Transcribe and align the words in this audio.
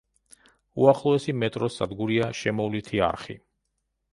უახლოესი 0.85 1.35
მეტროს 1.43 1.77
სადგურია 1.81 2.31
„შემოვლითი 2.41 3.03
არხი“. 3.11 3.37